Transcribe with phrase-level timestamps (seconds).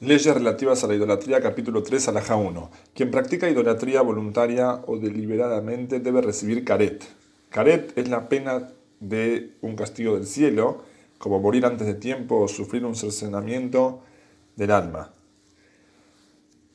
[0.00, 2.70] Leyes relativas a la idolatría, capítulo 3, alajá 1.
[2.94, 7.02] Quien practica idolatría voluntaria o deliberadamente debe recibir caret.
[7.48, 8.68] Caret es la pena
[9.00, 10.82] de un castigo del cielo,
[11.16, 14.02] como morir antes de tiempo o sufrir un cercenamiento
[14.54, 15.14] del alma.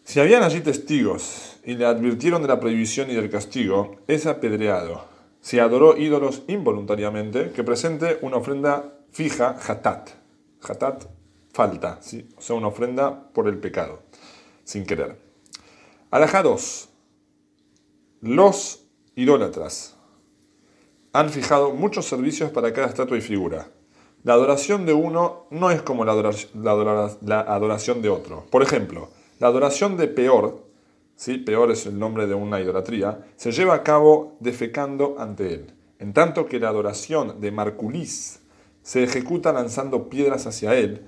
[0.03, 5.05] Si habían allí testigos y le advirtieron de la prohibición y del castigo, es apedreado.
[5.41, 10.09] Si adoró ídolos involuntariamente, que presente una ofrenda fija, hatat.
[10.63, 11.20] Hatat
[11.53, 12.29] falta, ¿sí?
[12.37, 13.99] o sea, una ofrenda por el pecado,
[14.63, 15.17] sin querer.
[16.09, 16.89] Alajá 2.
[18.21, 18.85] Los
[19.15, 19.97] idólatras
[21.13, 23.69] han fijado muchos servicios para cada estatua y figura.
[24.23, 28.45] La adoración de uno no es como la adoración, de otro.
[28.51, 30.63] Por ejemplo, la adoración de Peor,
[31.15, 31.37] ¿sí?
[31.37, 35.73] Peor es el nombre de una idolatría, se lleva a cabo defecando ante él.
[35.97, 38.41] En tanto que la adoración de Marculis
[38.83, 41.07] se ejecuta lanzando piedras hacia él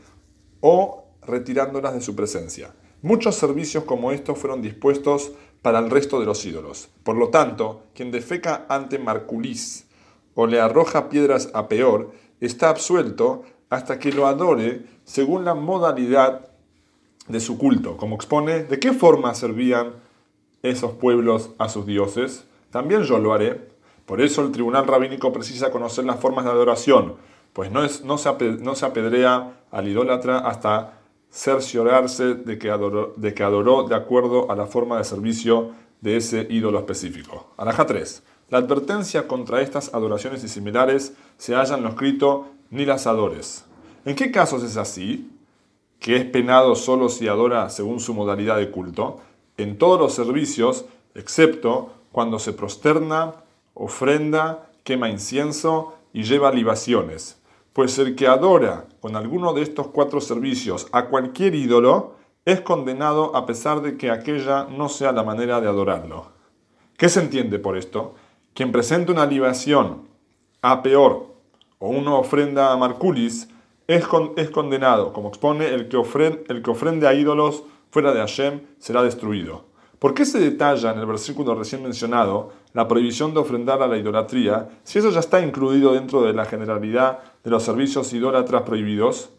[0.66, 2.74] o retirándolas de su presencia.
[3.02, 6.88] Muchos servicios como estos fueron dispuestos para el resto de los ídolos.
[7.04, 9.86] Por lo tanto, quien defeca ante Marculis
[10.36, 16.48] o le arroja piedras a Peor, está absuelto hasta que lo adore según la modalidad
[17.28, 19.96] de su culto, como expone de qué forma servían
[20.62, 22.46] esos pueblos a sus dioses.
[22.72, 23.68] También yo lo haré.
[24.06, 27.16] Por eso el tribunal rabínico precisa conocer las formas de adoración,
[27.54, 33.96] pues no, se, apedrea al idólatra hasta cerciorarse de que, adoró, de que adoró de
[33.96, 37.54] acuerdo a la forma de servicio de ese ídolo específico.
[37.58, 38.24] Alaja 3.
[38.50, 43.66] La advertencia contra estas adoraciones y similares se halla en lo escrito ni las adores.
[44.04, 45.32] ¿En qué casos es así?
[46.00, 49.22] Que es penado solo si adora según su modalidad de culto.
[49.58, 53.36] En todos los servicios, excepto cuando se prosterna,
[53.76, 57.38] ofrenda, quema incienso y lleva libaciones
[57.74, 63.36] pues el que adora con alguno de estos cuatro servicios a cualquier ídolo es condenado
[63.36, 66.28] a pesar de que aquella no sea la manera de adorarlo.
[66.98, 68.16] ¿Qué se entiende por esto?
[68.54, 70.08] Quien presenta una libación
[70.62, 71.34] a peor
[71.80, 73.50] o una ofrenda a Marculis
[73.88, 74.06] es,
[74.38, 78.62] es condenado, como expone el que, ofrende, el que ofrende a ídolos fuera de Hashem
[78.78, 79.73] será destruido.
[80.04, 83.96] ¿Por qué se detalla en el versículo recién mencionado la prohibición de ofrendar a la
[83.98, 89.30] idolatría si eso ya está incluido dentro de la generalidad de los servicios idólatras prohibidos?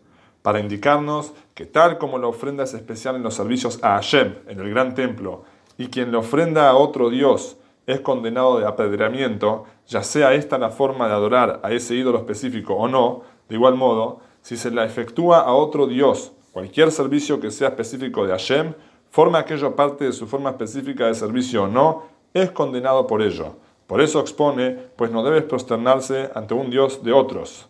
[0.40, 4.58] Para indicarnos que tal como la ofrenda es especial en los servicios a Hashem, en
[4.58, 5.44] el gran templo,
[5.76, 10.70] y quien le ofrenda a otro Dios es condenado de apedreamiento, ya sea esta la
[10.70, 13.20] forma de adorar a ese ídolo específico o no,
[13.50, 18.24] de igual modo, si se la efectúa a otro Dios, cualquier servicio que sea específico
[18.24, 18.72] de Hashem,
[19.14, 22.02] forma aquello parte de su forma específica de servicio o no,
[22.34, 23.54] es condenado por ello.
[23.86, 27.68] Por eso expone, pues no debes prosternarse ante un Dios de otros,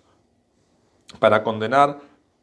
[1.19, 1.99] para condenar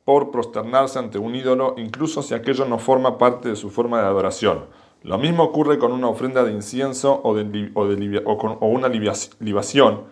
[0.06, 4.06] por prosternarse ante un ídolo, incluso si aquello no forma parte de su forma de
[4.06, 4.66] adoración.
[5.02, 10.04] Lo mismo ocurre con una ofrenda de incienso o, de, o una libación,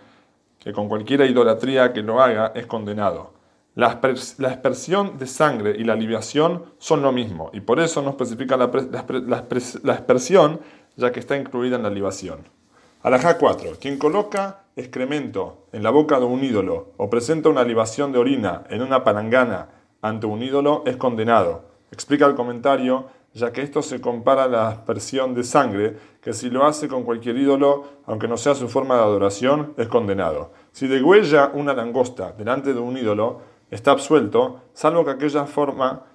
[0.57, 3.38] que con cualquier idolatría que lo haga es condenado.
[3.79, 3.93] La,
[4.49, 8.69] expresión de sangre y la libación son lo mismo, y por eso no especifica la,
[9.83, 10.59] la expresión,
[10.97, 12.39] ya que está incluida en la libación.
[13.03, 13.77] Alajá 4.
[13.79, 18.65] Quien coloca excremento en la boca de un ídolo o presenta una libación de orina
[18.69, 19.69] en una palangana
[20.01, 21.63] ante un ídolo es condenado.
[21.89, 26.49] Explica el comentario, ya que esto se compara a la aspersión de sangre, que si
[26.49, 30.51] lo hace con cualquier ídolo, aunque no sea su forma de adoración, es condenado.
[30.73, 36.05] Si degüella una langosta delante de un ídolo, está absuelto, salvo que aquella, forma,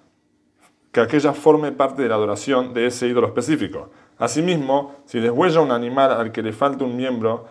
[0.93, 3.91] que aquella forme parte de la adoración de ese ídolo específico.
[4.19, 7.47] Asimismo, si deshuella un animal al que le falta un miembro,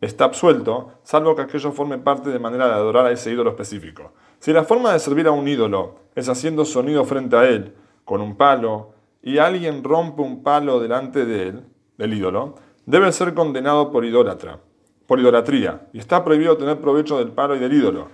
[0.00, 4.12] está absuelto, salvo que aquello forme parte de manera de adorar a ese ídolo específico.
[4.38, 7.74] Si la forma de servir a un ídolo es haciendo sonido frente a él,
[8.04, 11.64] con un palo, y alguien rompe un palo delante de él,
[11.98, 12.54] del ídolo,
[12.86, 14.58] debe ser condenado por idólatra,
[15.06, 18.08] por idolatría, y está prohibido tener provecho del palo y del ídolo.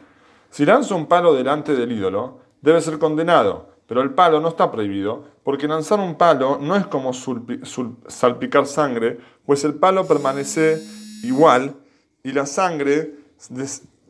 [0.56, 4.71] Si lanza un palo delante del ídolo, debe ser condenado, pero el palo no está
[4.71, 10.83] prohibido, porque lanzar un palo no es como salpicar sangre, pues el palo permanece
[11.22, 11.75] igual
[12.22, 13.16] y la sangre,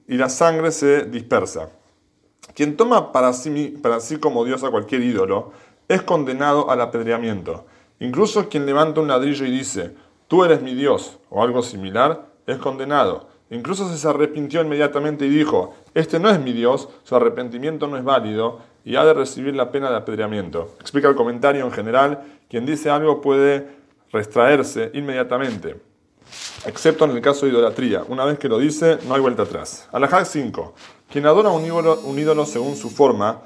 [0.06, 1.70] y la sangre se dispersa.
[2.54, 5.50] Quien toma para sí, para sí como Dios a cualquier ídolo
[5.88, 7.66] es condenado al apedreamiento.
[7.98, 9.96] Incluso quien levanta un ladrillo y dice,
[10.28, 13.34] tú eres mi Dios, o algo similar, es condenado.
[13.50, 18.02] Incluso se arrepintió inmediatamente y dijo, este no es mi Dios, su arrepentimiento no es
[18.02, 20.74] válido y ha de recibir la pena de apedreamiento.
[20.80, 23.68] Explica el comentario en general, quien dice algo puede
[24.12, 25.80] restraerse inmediatamente,
[26.64, 28.04] excepto en el caso de idolatría.
[28.08, 29.88] Una vez que lo dice, no hay vuelta atrás.
[29.92, 30.74] Alajag 5.
[31.10, 33.42] Quien adora un ídolo, un ídolo según su forma,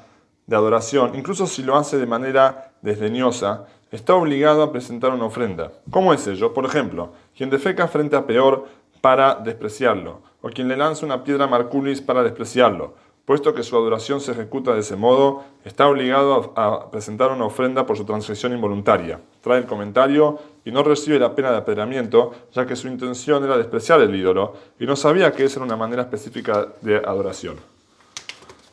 [0.46, 5.70] de adoración, incluso si lo hace de manera desdeñosa, está obligado a presentar una ofrenda.
[5.90, 6.52] ¿Cómo es ello?
[6.52, 8.66] Por ejemplo, quien defeca frente a peor
[9.00, 12.94] para despreciarlo, o quien le lanza una piedra Marculis para despreciarlo,
[13.24, 17.86] puesto que su adoración se ejecuta de ese modo, está obligado a, presentar una ofrenda
[17.86, 19.20] por su transgresión involuntaria.
[19.40, 23.56] Trae el comentario y no recibe la pena de apedreamiento, ya que su intención era
[23.56, 27.56] despreciar el ídolo y no sabía que esa era una manera específica de adoración.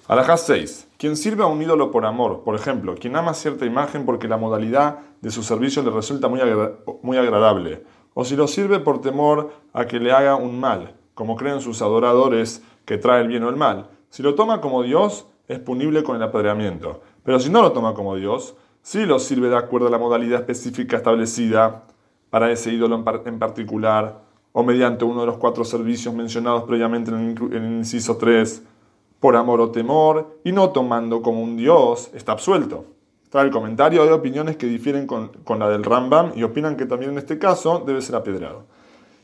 [0.08, 0.88] Alajá 6.
[0.98, 4.38] Quien sirve a un ídolo por amor, por ejemplo, quien ama cierta imagen porque la
[4.38, 6.40] modalidad de su servicio le resulta muy,
[7.04, 7.84] muy agradable,
[8.20, 11.84] o si lo sirve por temor a que le haga un mal, como creen sus
[11.84, 13.92] adoradores que trae el bien o el mal.
[14.10, 17.02] Si lo toma como Dios, es punible con el apedreamiento.
[17.22, 20.40] Pero si no lo toma como Dios, si lo sirve de acuerdo a la modalidad
[20.40, 21.84] específica establecida
[22.32, 27.38] para ese ídolo en particular, o mediante uno de los cuatro servicios mencionados previamente en
[27.52, 28.64] el inciso 3,
[29.20, 32.97] por amor o temor, y no tomando como un Dios, está absuelto.
[33.30, 36.86] Trae el comentario, hay opiniones que difieren con, con la del Rambam y opinan que
[36.86, 38.66] también en este caso debe ser apedreado.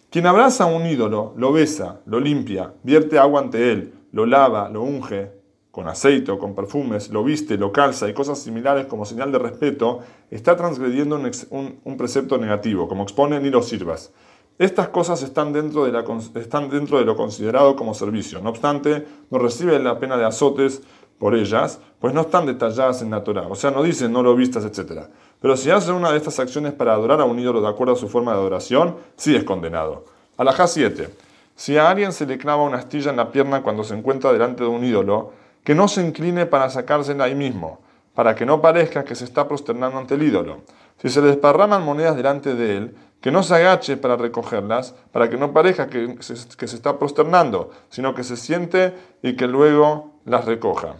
[0.09, 4.69] Quien abraza a un ídolo, lo besa, lo limpia, vierte agua ante él, lo lava,
[4.69, 9.05] lo unge con aceite o con perfumes, lo viste, lo calza y cosas similares como
[9.05, 11.19] señal de respeto, está transgrediendo
[11.49, 14.13] un, precepto negativo, como expone ni lo sirvas.
[14.59, 16.05] Estas cosas están dentro, de la,
[16.35, 18.39] están dentro de lo considerado como servicio.
[18.39, 20.83] No obstante, no recibe la pena de azotes
[21.23, 23.47] por ellas, pues no están detalladas en la Torah.
[23.47, 25.03] O sea, no dicen no lo vistas, etc.
[25.39, 27.95] Pero si hace una de estas acciones para adorar a un ídolo de acuerdo a
[27.95, 30.03] su forma de adoración, sí es condenado.
[30.35, 31.07] Alajá 7.
[31.55, 34.63] Si a alguien se le clava una astilla en la pierna cuando se encuentra delante
[34.63, 35.31] de un ídolo,
[35.63, 37.79] que no se incline para sacársela ahí mismo,
[38.13, 40.57] para que no parezca que se está prosternando ante el ídolo.
[41.01, 45.29] Si se le desparraman monedas delante de él, que no se agache para recogerlas, para
[45.29, 50.19] que no parezca que que se está prosternando, sino que se siente y que luego
[50.25, 50.97] las recoja.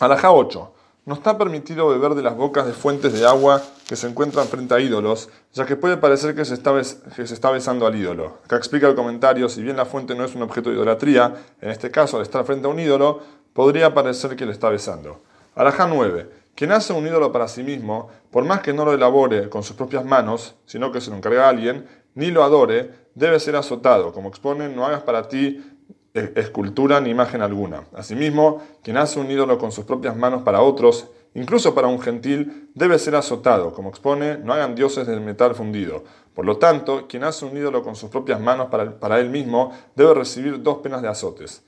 [0.00, 0.72] Alajá 8.
[1.06, 4.74] No está permitido beber de las bocas de fuentes de agua que se encuentran frente
[4.74, 8.38] a ídolos, ya que puede parecer que se está, besando al ídolo.
[8.44, 11.70] Acá explica el comentario, si bien la fuente no es un objeto de idolatría, en
[11.70, 13.20] este caso al estar frente a un ídolo,
[13.52, 15.20] podría parecer que le está besando.
[15.54, 16.28] Alajá 9.
[16.56, 19.76] Quien hace un ídolo para sí mismo, por más que no lo elabore con sus
[19.76, 21.86] propias manos, sino que se lo encarga a alguien,
[22.16, 24.12] ni lo adore, debe ser azotado.
[24.12, 25.73] Como exponen, no hagas para ti
[26.14, 27.84] escultura ni imagen alguna.
[27.92, 32.70] Asimismo, quien hace un ídolo con sus propias manos para otros, incluso para un gentil,
[32.74, 33.72] debe ser azotado.
[33.74, 36.04] Como expone, no hagan dioses del metal fundido.
[36.32, 40.14] Por lo tanto, quien hace un ídolo con sus propias manos para, él mismo debe
[40.14, 41.64] recibir dos penas de azotes.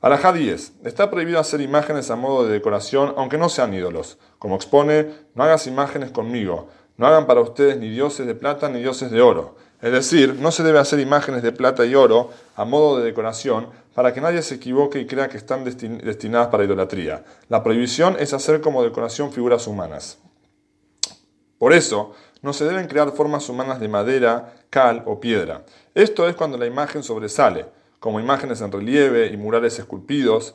[0.00, 0.72] Alajá 10.
[0.84, 4.18] Está prohibido hacer imágenes a modo de decoración, aunque no sean ídolos.
[4.38, 6.68] Como expone, no hagas imágenes conmigo.
[6.96, 9.56] No hagan para ustedes ni dioses de plata ni dioses de oro.
[9.82, 13.68] Es decir, no se debe hacer imágenes de plata y oro a modo de decoración
[13.94, 17.24] para que nadie se equivoque y crea que están destinadas para idolatría.
[17.48, 20.18] La prohibición es hacer como decoración figuras humanas.
[21.58, 25.64] Por eso, no se deben crear formas humanas de madera, cal o piedra.
[25.94, 27.66] Esto es cuando la imagen sobresale,
[27.98, 30.54] como imágenes en relieve y murales esculpidos,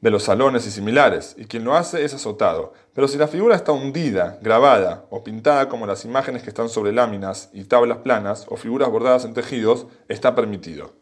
[0.00, 2.72] de los salones y similares, y quien lo hace es azotado.
[2.94, 6.92] Pero si la figura está hundida, grabada o pintada como las imágenes que están sobre
[6.92, 10.92] láminas y tablas planas o figuras bordadas en tejidos, está permitido.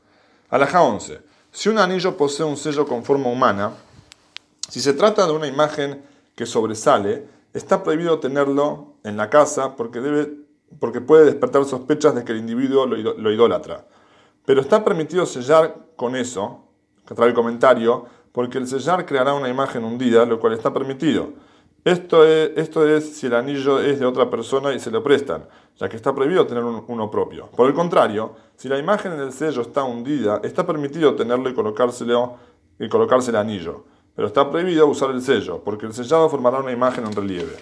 [0.50, 1.20] Alajá 11.
[1.52, 3.72] Si un anillo posee un sello con forma humana,
[4.68, 6.02] si se trata de una imagen
[6.34, 7.24] que sobresale,
[7.54, 10.34] está prohibido tenerlo en la casa porque, debe,
[10.80, 13.86] porque puede despertar sospechas de que el individuo lo, lo idólatra.
[14.44, 16.64] Pero está permitido sellar con eso,
[17.06, 18.06] que trae el comentario,
[18.38, 21.30] porque el sellar creará una imagen hundida, lo cual está permitido.
[21.84, 25.48] Esto es, esto es si el anillo es de otra persona y se lo prestan,
[25.76, 27.48] ya que está prohibido tener uno propio.
[27.56, 31.52] Por el contrario, si la imagen en el sello está hundida, está permitido tenerlo y
[31.52, 32.36] colocárselo
[32.78, 33.82] y colocarse el anillo,
[34.14, 37.56] pero está prohibido usar el sello, porque el sellado formará una imagen en relieve.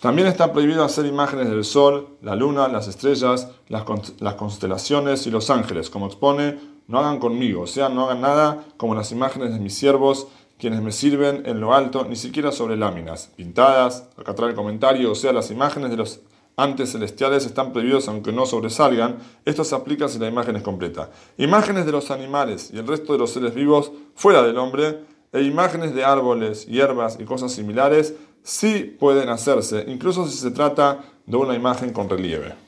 [0.00, 3.84] También está prohibido hacer imágenes del sol, la luna, las estrellas, las,
[4.18, 8.64] las constelaciones y los ángeles, como expone no hagan conmigo, o sea, no hagan nada
[8.76, 10.26] como las imágenes de mis siervos,
[10.58, 15.12] quienes me sirven en lo alto, ni siquiera sobre láminas, pintadas, acá trae el comentario,
[15.12, 16.20] o sea, las imágenes de los
[16.56, 21.10] antes celestiales están prohibidos aunque no sobresalgan, esto se aplica si la imagen es completa.
[21.36, 25.42] Imágenes de los animales y el resto de los seres vivos fuera del hombre, e
[25.42, 31.36] imágenes de árboles, hierbas y cosas similares, sí pueden hacerse, incluso si se trata de
[31.36, 32.67] una imagen con relieve.